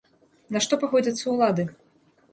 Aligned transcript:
На 0.55 0.61
што 0.67 0.73
пагодзяцца 0.83 1.25
ўлады? 1.37 1.63